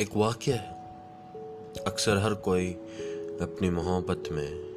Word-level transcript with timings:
एक 0.00 0.16
वाक्य 0.16 0.52
है। 0.52 0.76
अक्सर 1.86 2.16
हर 2.16 2.34
कोई 2.34 2.76
अपनी 3.40 3.70
मोहब्बत 3.70 4.22
में 4.32 4.70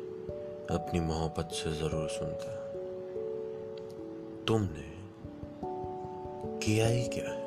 अपनी 0.72 1.00
मोहब्बत 1.00 1.50
से 1.52 1.74
ज़रूर 1.74 2.10
सुनता 2.10 2.52
है। 2.52 2.58
तुमने 4.46 4.94
किया 6.66 6.88
ही 6.88 7.04
क्या 7.04 7.32
है? 7.32 7.40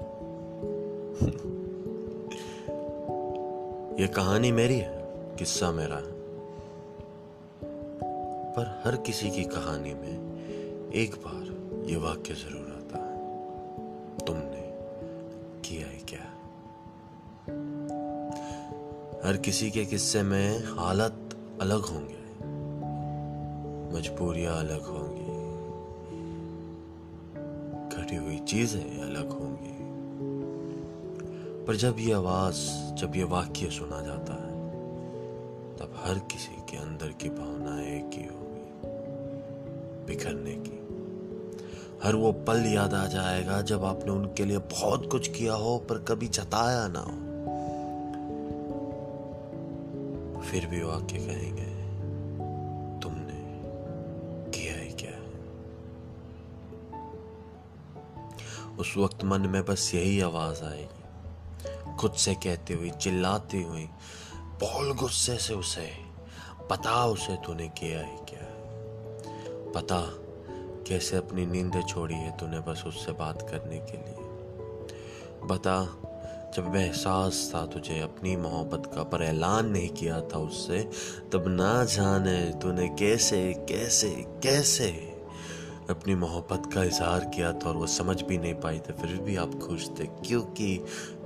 ये 4.00 4.08
कहानी 4.08 4.52
मेरी 4.52 4.74
है, 4.74 5.08
किस्सा 5.38 5.72
मेरा 5.72 5.96
है। 5.96 6.14
पर 8.52 8.82
हर 8.84 8.96
किसी 8.96 9.30
की 9.30 9.44
कहानी 9.44 9.94
में 9.94 10.90
एक 10.92 11.14
बार 11.14 11.74
ये 11.90 11.96
वाक्य 11.96 12.34
ज़रूर 12.34 12.75
हर 19.26 19.36
किसी 19.36 19.70
के 19.70 19.84
किस्से 19.84 20.22
में 20.22 20.64
हालत 20.64 21.36
अलग 21.60 21.80
होंगे। 21.80 22.18
मजबूरियाँ 23.98 24.58
अलग 24.58 24.82
होंगी। 24.82 25.26
घटी 27.96 28.16
हुई 28.16 28.38
चीज़ें 28.38 29.02
अलग 29.02 29.28
होंगी। 29.28 29.76
पर 31.64 31.76
जब 31.76 31.96
ये 31.98 32.12
आवाज़, 32.12 32.56
जब 32.94 33.12
ये 33.16 33.24
वाक्य 33.24 33.70
सुना 33.70 34.00
जाता 34.00 34.32
है, 34.32 34.70
तब 35.76 36.02
हर 36.06 36.18
किसी 36.18 36.62
के 36.70 36.76
अंदर 36.76 37.08
की 37.08 37.28
भावना 37.28 37.82
एक 37.82 38.10
ही 38.14 38.24
होगी, 38.24 38.70
बिखरने 40.06 40.54
की। 40.54 40.86
हर 42.02 42.14
वो 42.14 42.32
पल 42.32 42.66
याद 42.66 42.94
आ 42.94 43.06
जाएगा 43.06 43.60
जब 43.60 43.84
आपने 43.84 44.10
उनके 44.10 44.44
लिए 44.44 44.58
बहुत 44.58 45.10
कुछ 45.10 45.28
किया 45.28 45.54
हो, 45.54 45.78
पर 45.78 45.98
कभी 45.98 46.28
जताया 46.28 46.88
ना 46.88 47.00
हो। 47.00 47.25
फिर 50.50 50.66
भी 50.66 50.82
वो 50.82 50.90
आके 50.90 51.18
कहेंगे, 51.18 51.66
तुमने 53.00 53.38
किया 54.50 54.74
ही 54.74 54.92
क्या 54.92 55.16
उस 58.78 58.94
वक्त 58.96 59.24
मन 59.24 59.40
में 59.40 59.64
बस 59.64 59.94
यही 59.94 60.20
आवाज़ 60.20 60.64
आएगी 60.64 61.96
खुद 61.96 62.12
से 62.12 62.34
कहती 62.34 62.74
हुई, 62.74 62.90
चिल्लाती 62.90 63.62
हुई 63.62 63.88
बहुत 64.60 64.96
गुस्से 64.96 65.38
से 65.38 65.54
उसे, 65.54 65.90
पता 66.70 67.06
उसे 67.06 67.36
तूने 67.36 67.68
किया 67.68 68.00
ही 68.00 68.16
क्या 68.16 68.46
पता 69.72 70.02
कैसे 70.88 71.16
अपनी 71.16 71.46
नींद 71.46 71.84
छोड़ी 71.88 72.14
है 72.14 72.36
तूने 72.36 72.60
बस 72.60 72.84
उससे 72.86 73.12
बात 73.12 73.42
करने 73.42 73.78
के 73.78 73.96
लिए? 73.96 74.16
बता 75.48 76.05
जब 76.56 76.72
वह 76.72 76.82
एहसास 76.82 77.52
था, 77.54 77.66
तुझे 77.66 78.00
अपनी 78.00 78.36
मोहब्बत 78.36 78.86
का 78.94 79.02
पर 79.02 79.22
ऐलान 79.22 79.66
नहीं 79.68 79.88
किया 79.88 80.20
था 80.20 80.38
उससे, 80.38 80.90
तब 81.32 81.44
ना 81.48 81.84
जाने 81.84 82.52
तूने 82.62 82.88
कैसे 82.88 83.66
कैसे 83.68 84.10
कैसे 84.42 84.90
अपनी 85.90 86.14
मोहब्बत 86.14 86.74
का 86.74 86.84
इजहार 86.84 87.24
किया 87.24 87.52
था 87.52 87.68
और 87.68 87.76
वो 87.76 87.86
समझ 87.86 88.22
भी 88.22 88.38
नहीं 88.38 88.54
पाई 88.54 88.78
थे। 88.78 88.92
फिर 88.92 89.20
भी 89.20 89.36
आप 89.36 89.54
खुश 89.54 89.88
थे, 89.88 90.06
क्योंकि 90.06 90.76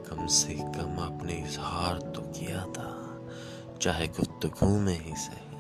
कम 0.09 0.27
से 0.27 0.55
कम 0.55 0.99
आपने 1.01 1.33
इजहार 1.33 1.99
तो 1.99 2.23
किया 2.23 2.65
था, 2.65 3.21
चाहे 3.81 4.07
गुफ्तगू 4.09 4.79
में 4.79 4.99
ही 5.01 5.15
सही। 5.17 5.51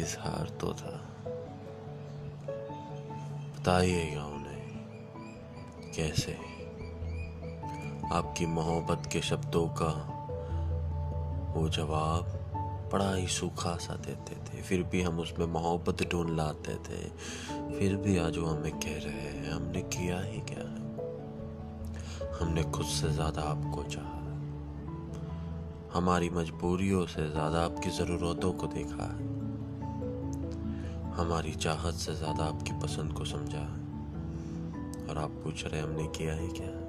इजहार 0.00 0.48
तो 0.60 0.72
था। 0.74 1.00
बताइएगा 3.54 4.24
उन्हें, 4.24 4.68
कैसे? 5.96 6.53
आपकी 8.12 8.46
मोहब्बत 8.46 9.08
के 9.12 9.20
शब्दों 9.20 9.66
का 9.68 9.90
वो 11.56 11.68
जवाब 11.68 12.40
बड़ा 12.92 13.14
ही 13.14 13.26
सूखा 13.26 13.76
सा 13.76 13.94
देते 13.94 14.34
थे। 14.34 14.62
फिर 14.62 14.82
भी 14.82 15.02
हम 15.02 15.18
उसमें 15.20 15.46
मोहब्बत 15.46 16.02
ढूंढ 16.10 16.30
लाते 16.30 16.74
थे। 16.74 17.02
फिर 17.78 17.96
भी 17.96 18.18
आज 18.18 18.38
वो 18.38 18.46
हमें 18.46 18.72
कह 18.72 18.98
रहे 18.98 19.20
हैं, 19.20 19.50
हमने 19.52 19.82
किया 19.82 20.20
ही 20.20 20.40
क्या 20.40 20.64
है? 20.64 20.82
हमने 22.40 22.62
खुद 22.62 22.86
से 22.86 23.10
ज़्यादा 23.10 23.42
आपको 23.42 23.82
चाहा 23.82 24.12
हमारी 25.94 26.30
मजबूरियों 26.30 27.06
से 27.06 27.30
ज़्यादा 27.30 27.64
आपकी 27.64 27.90
जरूरतों 27.90 28.52
को 28.52 28.66
देखा 28.66 29.04
है। 29.04 29.32
हमारी 31.14 31.52
चाहत 31.52 31.94
से 31.94 32.14
ज़्यादा 32.14 32.44
आपकी 32.44 32.72
पसंद 32.72 33.12
को 33.12 33.24
समझा 33.24 33.66
और 35.10 35.18
आप 35.18 35.30
पूछ 35.30 35.64
रहे 35.64 35.80
हमने 35.80 36.06
किया 36.06 36.34
ही 36.34 36.48
क्या 36.48 36.83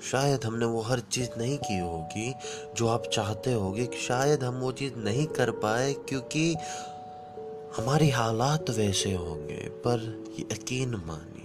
शायद 0.00 0.44
हमने 0.44 0.66
वो 0.66 0.80
हर 0.80 1.00
चीज़ 1.12 1.28
नहीं 1.38 1.58
की 1.58 1.78
होगी 1.78 2.32
जो 2.76 2.86
आप 2.88 3.06
चाहते 3.06 3.52
होगे 3.52 3.88
शायद 4.08 4.44
हम 4.44 4.54
वो 4.54 4.72
चीज़ 4.72 4.94
नहीं 4.94 5.26
कर 5.26 5.50
पाए, 5.50 5.92
क्योंकि 6.08 6.54
हमारी 7.76 8.08
हालात 8.10 8.70
वैसे 8.70 9.12
होंगे, 9.14 9.68
पर 9.84 10.00
यकीन 10.40 10.94
मानिए, 11.06 11.36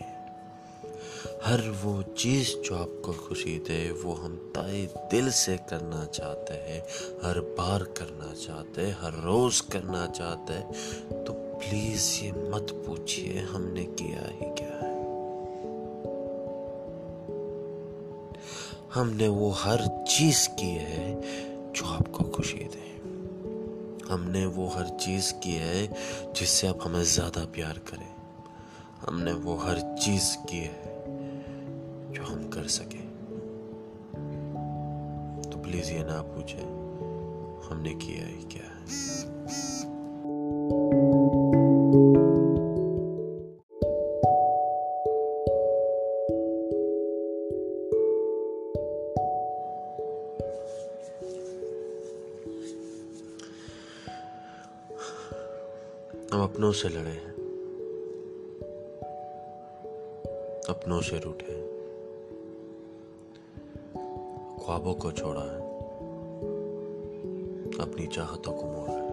हर 1.46 1.62
वो 1.84 2.02
चीज़ 2.18 2.56
जो 2.60 2.76
आपको 2.76 3.14
खुशी 3.28 3.58
दे, 3.60 3.92
वो 4.04 4.14
हम 4.14 4.36
तय 4.56 4.88
दिल 5.12 5.30
से 5.32 5.58
करना 5.70 6.06
चाहते 6.06 6.54
हैं, 6.54 6.82
हर 7.24 7.40
बार 7.58 7.84
करना 7.98 8.34
चाहते 8.34 8.82
हैं, 8.82 8.98
हर 9.02 9.22
रोज 9.24 9.60
करना 9.72 10.06
चाहते 10.08 10.54
हैं। 10.54 11.24
तो 11.24 11.34
प्लीज़ 11.34 12.10
ये 12.24 12.32
मत 12.32 12.84
पूछिए, 12.88 13.40
हमने 13.42 13.84
किया 13.84 14.28
ही 14.28 14.54
क्या 14.56 14.85
हमने 18.96 19.28
वो 19.28 19.52
हर 19.52 20.06
चीज़ 20.08 20.50
की 20.50 20.70
है 20.70 21.22
जो 21.74 21.86
आपको 21.86 22.24
खुशी 22.24 22.58
दे। 22.58 23.02
हमने 24.14 24.46
वो 24.46 24.68
हर 24.68 24.90
चीज़ 24.90 25.34
की 25.34 25.54
है 25.54 25.88
जिससे 26.34 26.68
आप 26.68 26.80
हमें 26.84 27.04
ज़्यादा 27.04 27.46
प्यार 27.46 27.74
करें। 27.74 28.16
हमने 29.08 29.34
वो 29.34 29.56
हर 29.56 29.98
चीज़ 30.02 30.38
की 30.38 30.58
है 30.58 31.04
जो 32.14 32.24
हम 32.24 32.50
कर 32.50 32.68
सके। 32.68 33.02
तो 35.50 35.58
प्लीज़ 35.58 35.92
ये 35.92 36.04
ना 36.04 36.22
पूछे, 36.22 36.62
हमने 37.68 37.94
किया 37.94 38.28
ही 38.28 38.44
क्या? 38.44 38.64
है 38.64 39.85
हम 56.36 56.44
अपनों 56.44 56.72
से 56.72 56.90
लड़े 56.90 57.10
हैं। 57.10 57.32
अपनों 60.70 61.02
से 61.02 61.20
रूठे 61.20 61.52
हैं। 61.52 61.68
ख्वाबों 64.66 64.94
को 64.94 65.12
छोड़ा 65.12 65.42
है। 65.42 65.60
अपनी 67.80 68.08
चाहतों 68.08 68.54
को 68.54 68.64
मोड़ा 68.64 68.94
है। 68.94 69.10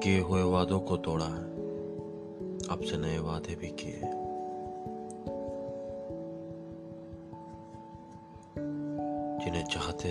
किए 0.00 0.20
हुए 0.20 0.42
वादों 0.42 0.80
को 0.80 0.96
तोड़ा 0.96 1.26
है। 1.26 1.44
आपसे 2.70 2.96
नए 2.96 3.18
वादे 3.18 3.54
भी 3.54 3.68
किए 3.68 4.00
जिन्हें 4.00 4.23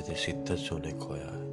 थे 0.01 0.15
शिद्दत 0.15 0.57
से 0.57 0.75
उन्हें 0.75 0.99
खोया 0.99 1.25
है। 1.25 1.51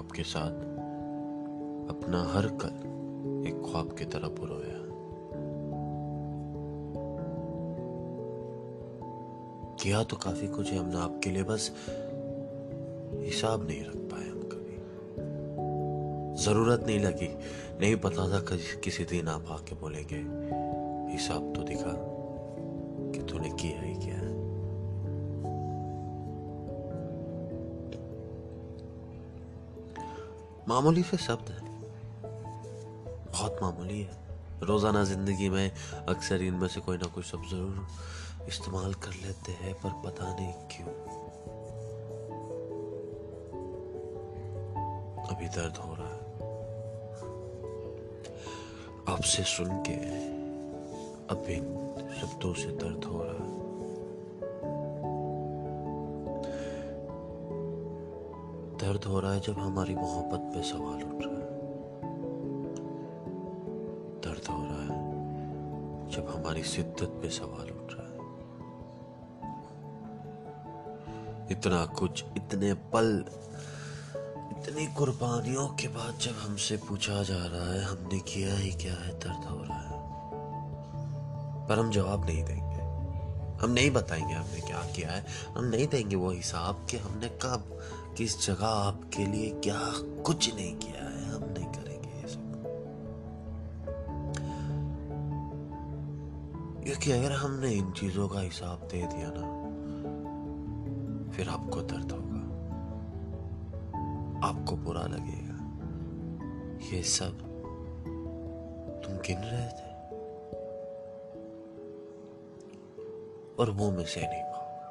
आपके 0.00 0.22
साथ 0.22 0.52
अपना 1.90 2.22
हर 2.32 2.46
कल 2.46 2.88
एक 3.48 3.62
ख्वाब 3.62 3.94
की 3.98 4.04
तरह 4.04 4.28
पुरोया 4.28 4.78
किया 9.82 10.02
तो 10.02 10.16
काफ़ी 10.16 10.48
कुछ 10.48 10.70
है, 10.72 10.78
हमने 10.78 10.96
आपके 10.96 11.30
लिए 11.30 11.42
बस 11.42 11.70
हिसाब 13.24 13.66
नहीं 13.66 13.84
रख 13.84 13.96
पाए 13.96 14.28
हम 14.28 14.40
कभी। 14.42 14.76
ज़रूरत 16.44 16.84
नहीं 16.86 17.00
लगी, 17.00 17.28
नहीं 17.80 17.96
पता 17.96 18.28
था 18.32 18.40
कि 18.40 18.80
किसी 18.80 19.04
दिन 19.04 19.28
आप 19.28 19.44
आके 19.50 19.74
बोलेंगे। 19.74 20.20
हिसाब 21.12 21.52
तो 21.56 21.62
दिखा 21.62 21.94
कि 23.12 23.22
तूने 23.22 23.50
किया 23.50 23.82
ही 23.82 23.94
क्या 23.94 24.18
मामूली 30.68 31.02
से 31.02 31.16
शब्द 31.16 31.50
है। 31.50 31.60
बहुत 33.32 33.58
मामूली 33.62 34.00
है। 34.00 34.18
रोज़ाना 34.62 35.04
ज़िंदगी 35.04 35.48
में 35.48 35.70
अक्सर 36.08 36.42
इनमें 36.42 36.68
से 36.68 36.80
कोई 36.80 36.96
ना 36.96 37.06
कोई 37.06 37.22
शब्द 37.22 37.48
ज़रूर 37.50 37.86
इस्तेमाल 38.48 38.94
कर 38.94 39.10
लेते 39.10 39.52
हैं, 39.52 39.74
पर 39.74 39.90
पता 40.04 40.36
नहीं 40.40 40.52
क्यों। 40.52 40.86
अभी 45.26 45.48
दर्द 45.48 45.76
हो 45.76 45.94
रहा 45.94 46.08
है। 46.08 46.20
आपसे 49.16 49.42
सुन 49.42 49.82
के 49.88 49.96
अब 51.30 51.44
शब्दों 52.20 52.54
से 52.54 52.66
दर्द 52.66 53.04
हो 53.04 53.22
रहा 53.22 53.32
है। 53.32 53.60
दर्द 58.76 59.04
हो 59.04 59.20
रहा 59.20 59.32
है 59.32 59.40
जब 59.40 59.58
हमारी 59.58 59.94
मोहब्बत 59.94 60.40
पे 60.54 60.62
सवाल 60.62 61.02
उठ 61.02 61.22
रहा 61.24 61.34
है। 61.34 61.50
दर्द 64.20 64.46
हो 64.46 64.64
रहा 64.64 64.82
है 64.82 64.98
जब 66.10 66.28
हमारी 66.28 66.62
शिद्दत 66.62 67.18
पे 67.22 67.30
सवाल 67.30 67.70
उठ 67.70 67.92
रहा 67.92 68.06
है। 68.06 68.10
इतना 71.50 71.84
कुछ, 71.84 72.24
इतने 72.36 72.74
पल, 72.74 73.24
इतनी 74.50 74.86
कुर्बानियों 74.86 75.68
के 75.68 75.88
बाद 75.88 76.18
जब 76.20 76.32
हमसे 76.32 76.76
पूछा 76.76 77.22
जा 77.22 77.46
रहा 77.46 77.72
है, 77.72 77.82
हमने 77.82 78.18
किया 78.18 78.54
ही 78.54 78.70
क्या 78.70 78.94
है, 78.94 79.18
दर्द 79.18 79.44
हो 79.48 79.62
रहा 79.62 79.80
है। 79.80 79.89
पर 81.70 81.78
हम 81.78 81.90
जवाब 81.90 82.26
नहीं 82.26 82.44
देंगे। 82.44 82.80
हम 83.64 83.70
नहीं 83.70 83.90
बताएँगे 83.90 84.34
हमने 84.34 84.60
क्या 84.60 84.78
किया 84.96 85.10
है। 85.10 85.26
हम 85.56 85.64
नहीं 85.64 85.86
देंगे 85.88 86.16
वो 86.16 86.30
हिसाब 86.30 86.86
कि 86.90 86.96
हमने 86.96 87.28
कब, 87.28 87.78
किस 88.16 88.46
जगह 88.46 88.66
आपके 88.66 89.26
लिए 89.26 89.50
क्या 89.50 89.92
कुछ 90.22 90.54
नहीं 90.54 90.76
किया 90.76 91.04
है। 91.04 91.34
हम 91.34 91.44
नहीं 91.44 91.66
करेंगे 91.66 92.08
ये 92.08 92.28
सब। 92.28 92.52
क्योंकि 96.84 97.12
अगर 97.12 97.32
हमने 97.32 97.70
इन 97.70 97.90
चीज़ों 97.90 98.28
का 98.28 98.40
हिसाब 98.40 98.88
दे 98.92 99.06
दिया 99.06 99.32
ना, 99.36 99.60
फिर 101.32 101.48
आपको 101.48 101.80
दर्द 101.80 102.12
होगा। 102.12 102.30
आपको 104.48 104.76
बुरा 104.76 105.02
लगेगा। 105.02 105.50
ये 106.96 107.02
सब 107.02 107.38
तुम 109.04 109.14
गिन 109.14 109.38
रहे 109.38 109.68
थे? 109.68 109.89
और 113.60 113.70
वो 113.70 113.90
में 113.90 114.04
से 114.04 114.20
नहीं 114.20 114.42
पाऊँगा। 114.42 114.86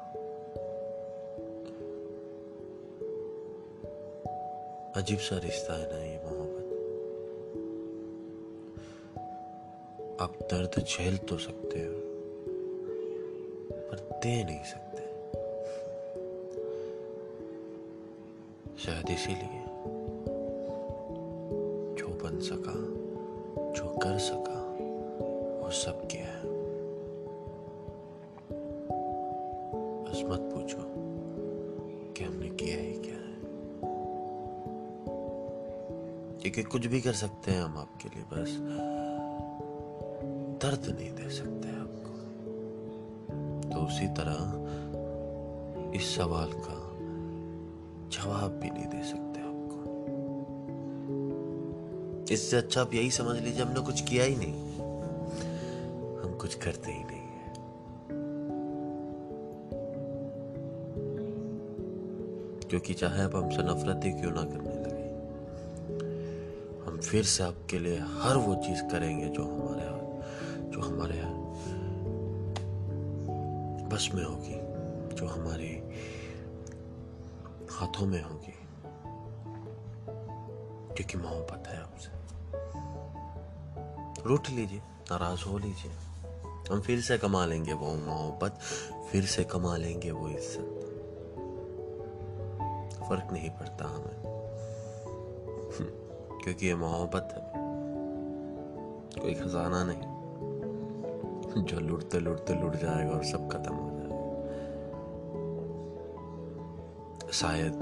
अजीब 4.96 5.18
सा 5.18 5.38
रिश्ता 5.38 5.74
है 5.74 5.92
ना 5.92 5.98
ये 6.04 6.20
मोहब्बत। 6.24 6.66
आप 10.20 10.38
दर्द 10.42 10.84
झेल 10.84 11.16
तो 11.16 11.38
सकते 11.38 11.78
हो, 11.78 11.94
पर 13.88 14.20
दे 14.22 14.44
नहीं 14.44 14.64
सकते। 14.64 15.02
शायद 18.78 19.10
इसीलिए 19.10 19.62
जो 21.96 22.08
बन 22.08 22.40
सका, 22.40 22.76
जो 23.72 23.98
कर 23.98 24.18
सका, 24.18 24.60
वो 25.62 25.70
सब 25.70 26.06
किया 26.06 26.26
है। 26.26 26.49
मत 30.30 30.40
पूछो 30.40 30.78
कि 32.12 32.24
हमने 32.24 32.48
किया 32.48 32.76
ही 32.76 32.92
क्या 32.92 33.14
है। 33.14 33.20
क्योंकि 36.40 36.62
कुछ 36.62 36.86
भी 36.86 37.00
कर 37.00 37.12
सकते 37.12 37.50
हैं 37.50 37.62
हम 37.62 37.78
आपके 37.78 38.08
लिए, 38.08 38.24
बस 38.24 38.58
दर्द 40.62 40.96
नहीं 40.98 41.10
दे 41.10 41.30
सकते 41.30 41.68
आपको। 41.68 42.14
तो 43.70 43.78
उसी 43.86 44.06
तरह 44.06 44.60
इस 45.94 46.16
सवाल 46.16 46.52
का 46.52 46.80
जवाब 48.08 48.50
भी 48.50 48.70
नहीं 48.70 48.86
दे 48.86 49.02
सकते 49.02 49.40
आपको। 49.40 49.80
इससे 52.34 52.56
अच्छा 52.56 52.80
आप 52.80 52.94
यही 52.94 53.10
समझ 53.10 53.36
लीजिए, 53.36 53.62
हमने 53.62 53.80
कुछ 53.80 54.00
किया 54.00 54.24
ही 54.24 54.36
नहीं। 54.36 54.76
हम 56.22 56.38
कुछ 56.40 56.54
करते 56.54 56.92
ही 56.92 57.04
नहीं। 57.04 57.19
क्योंकि 62.70 62.94
चाहे 62.94 63.22
आप 63.22 63.36
हमसे 63.36 63.62
नफरत 63.62 64.00
ही 64.04 64.12
क्यों 64.12 64.32
ना 64.32 64.42
करने 64.42 64.74
लगे। 64.74 65.08
हम 66.86 67.00
फिर 67.00 67.24
से 67.24 67.42
आपके 67.44 67.78
लिए 67.78 67.98
हर 67.98 68.36
वो 68.36 68.54
चीज़ 68.54 68.82
करेंगे 68.82 69.28
जो 69.28 69.44
हमारे 69.44 69.90
जो 70.70 70.80
हमारे 70.80 71.20
बस 73.86 74.10
में 74.14 74.24
होगी, 74.24 74.58
जो 75.16 75.26
हमारे 75.26 75.66
हाथों 77.70 78.06
में 78.06 78.22
होगी। 78.22 78.54
क्योंकि 80.94 81.18
मोहब्बत 81.18 81.68
है 81.68 81.82
आपसे 81.82 82.10
रूठ 84.28 84.50
लीजिए, 84.50 84.78
नाराज़ 84.78 85.44
हो 85.44 85.58
लीजिए। 85.58 85.92
हम 86.70 86.80
फिर 86.80 87.00
से 87.00 87.18
कमा 87.18 87.46
लेंगे 87.46 87.72
वो 87.72 87.94
मोहब्बत, 87.94 88.58
फिर 89.12 89.24
से 89.24 89.44
कमा 89.44 89.76
लेंगे 89.76 90.10
वो 90.10 90.28
इज़्ज़त। 90.28 90.79
फ़र्क 93.10 93.32
नहीं 93.32 93.50
पड़ता 93.50 93.84
हमें। 93.84 94.22
क्योंकि 96.44 96.66
ये 96.66 96.74
मोहब्बत 96.74 97.28
है। 97.32 97.52
कोई 99.22 99.34
खजाना 99.34 99.84
नहीं। 99.84 100.20
जो 101.64 101.80
लुटते 101.80 102.18
लुटते 102.18 102.54
लुट 102.54 102.76
जाएगा 102.76 103.10
और 103.10 103.24
सब 103.24 103.50
खत्म 103.50 103.74
हो 103.74 103.90
जाएगा। 103.90 104.10
शायद 107.32 107.72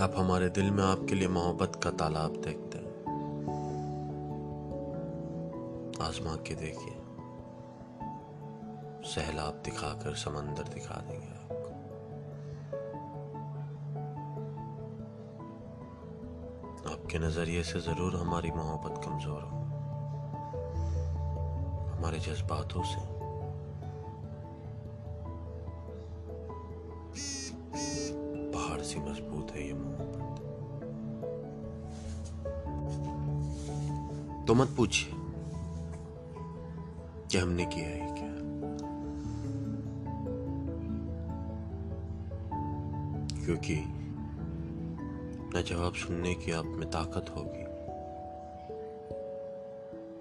आप 0.00 0.12
हमारे 0.16 0.48
दिल 0.48 0.70
में 0.70 0.84
आपके 0.84 1.14
लिए 1.14 1.28
मोहब्बत 1.28 1.80
का 1.84 1.90
तालाब 1.90 2.30
देखते 2.30 2.78
हैं। 2.78 2.94
आजमा 6.02 6.36
के 6.36 6.54
देखिए। 6.54 6.96
सहलाब 9.04 9.62
दिखाकर 9.64 10.14
समंदर 10.14 10.62
दिखा 10.62 10.94
देंगे 10.94 11.28
आपको 11.28 11.53
आपके 17.14 17.26
नज़रिए 17.26 17.62
से 17.62 17.78
ज़रूर 17.80 18.14
हमारी 18.16 18.50
मोहब्बत 18.50 19.00
कमज़ोर 19.04 19.42
हो। 19.42 19.58
हमारे 21.94 22.18
जज्बातों 22.18 22.82
से। 22.82 23.00
पहाड़ 28.50 28.80
सी 28.80 28.98
मज़बूत 29.00 29.50
है 29.50 29.66
ये 29.66 29.74
मोहब्बत। 29.74 30.34
तो 34.48 34.54
मत 34.54 34.74
पूछिए, 34.76 35.14
कि 37.30 37.38
हमने 37.38 37.64
किया 37.66 37.88
है 37.88 38.14
क्या? 38.14 38.32
क्योंकि 43.44 43.76
न 45.56 45.62
जवाब 45.62 45.94
सुनने 45.94 46.34
की 46.34 46.52
आप 46.52 46.64
में 46.64 46.90
ताकत 46.90 47.30
होगी। 47.30 47.64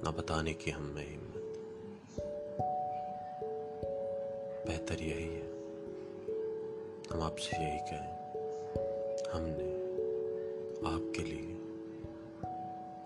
न 0.03 0.13
बताने 0.17 0.53
की 0.53 0.71
हम 0.71 0.83
में 0.83 1.09
हिम्मत। 1.09 1.53
बेहतर 4.67 5.03
यही 5.03 5.35
है। 5.35 5.47
हम 7.11 7.21
आपसे 7.21 7.57
यही 7.57 7.77
कहें। 7.77 8.13
हमने 9.31 9.73
आपके 10.95 11.23
लिए 11.23 11.57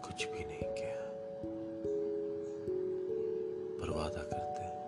कुछ 0.07 0.27
भी 0.27 0.39
नहीं 0.39 0.75
किया। 0.75 0.95
पर 3.79 3.89
वादा 3.89 4.21
करते 4.21 4.61
हैं। 4.61 4.81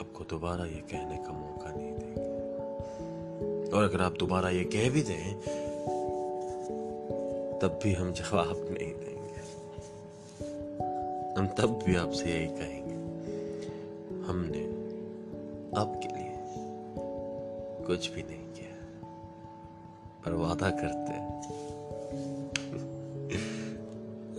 आपको 0.00 0.24
दोबारा 0.24 0.64
ये 0.64 0.80
कहने 0.80 1.16
का 1.16 1.32
मौका 1.32 1.72
नहीं 1.72 1.92
देंगे। 1.92 2.25
और 3.74 3.84
अगर 3.84 4.02
आप 4.02 4.16
दोबारा 4.18 4.50
ये 4.50 4.64
कह 4.64 4.90
भी 4.90 5.02
दें, 5.02 5.34
तब 7.58 7.80
भी 7.82 7.92
हम 7.92 8.12
जवाब 8.12 8.66
नहीं 8.70 8.92
देंगे। 8.92 9.40
हम 11.38 11.46
तब 11.46 11.82
भी 11.86 11.96
आपसे 11.96 12.24
यही 12.24 12.46
कहेंगे, 12.46 12.94
हमने 14.26 14.64
आपके 15.80 16.08
लिए 16.08 16.32
कुछ 17.86 18.14
भी 18.14 18.22
नहीं 18.22 18.52
किया, 18.52 18.76
पर 20.24 20.32
वादा 20.32 20.70
करते 20.70 21.12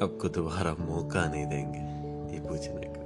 आपको 0.06 0.30
दोबारा 0.30 0.76
मौका 0.80 1.26
नहीं 1.26 1.46
देंगे, 1.46 1.80
ये 2.34 2.40
पूछने 2.50 2.86
का। 2.86 2.97